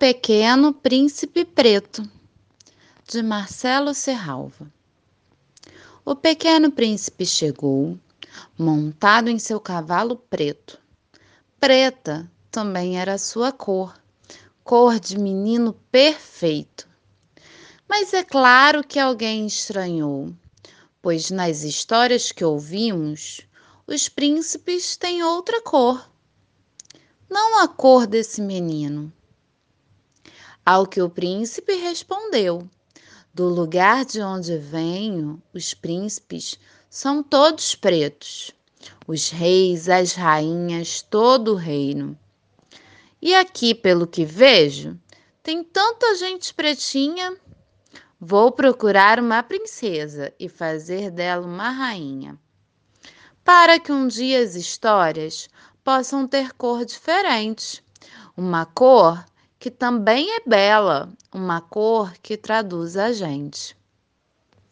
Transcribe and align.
Pequeno 0.00 0.72
Príncipe 0.72 1.44
Preto, 1.44 2.02
de 3.06 3.22
Marcelo 3.22 3.92
Serralva. 3.92 4.72
O 6.06 6.16
pequeno 6.16 6.72
príncipe 6.72 7.26
chegou, 7.26 7.98
montado 8.56 9.28
em 9.28 9.38
seu 9.38 9.60
cavalo 9.60 10.16
preto. 10.16 10.80
Preta 11.60 12.26
também 12.50 12.98
era 12.98 13.18
sua 13.18 13.52
cor, 13.52 13.94
cor 14.64 14.98
de 14.98 15.18
menino 15.18 15.74
perfeito. 15.92 16.88
Mas 17.86 18.14
é 18.14 18.24
claro 18.24 18.82
que 18.82 18.98
alguém 18.98 19.46
estranhou, 19.46 20.32
pois 21.02 21.30
nas 21.30 21.62
histórias 21.62 22.32
que 22.32 22.42
ouvimos, 22.42 23.42
os 23.86 24.08
príncipes 24.08 24.96
têm 24.96 25.22
outra 25.22 25.60
cor. 25.60 26.10
Não 27.28 27.62
a 27.62 27.68
cor 27.68 28.06
desse 28.06 28.40
menino. 28.40 29.12
Ao 30.64 30.86
que 30.86 31.00
o 31.00 31.08
príncipe 31.08 31.74
respondeu: 31.74 32.68
Do 33.32 33.48
lugar 33.48 34.04
de 34.04 34.20
onde 34.20 34.58
venho, 34.58 35.42
os 35.54 35.72
príncipes 35.72 36.58
são 36.88 37.22
todos 37.22 37.74
pretos, 37.74 38.52
os 39.06 39.30
reis, 39.30 39.88
as 39.88 40.12
rainhas, 40.12 41.00
todo 41.02 41.52
o 41.52 41.56
reino. 41.56 42.18
E 43.22 43.34
aqui, 43.34 43.74
pelo 43.74 44.06
que 44.06 44.24
vejo, 44.24 44.98
tem 45.42 45.64
tanta 45.64 46.14
gente 46.16 46.52
pretinha. 46.52 47.36
Vou 48.20 48.52
procurar 48.52 49.18
uma 49.18 49.42
princesa 49.42 50.32
e 50.38 50.48
fazer 50.48 51.10
dela 51.10 51.46
uma 51.46 51.70
rainha, 51.70 52.38
para 53.42 53.80
que 53.80 53.90
um 53.90 54.06
dia 54.06 54.42
as 54.42 54.54
histórias 54.54 55.48
possam 55.82 56.28
ter 56.28 56.52
cor 56.52 56.84
diferente, 56.84 57.82
uma 58.36 58.66
cor 58.66 59.24
que 59.60 59.70
também 59.70 60.36
é 60.36 60.40
bela, 60.46 61.12
uma 61.32 61.60
cor 61.60 62.14
que 62.22 62.36
traduz 62.36 62.96
a 62.96 63.12
gente. 63.12 63.76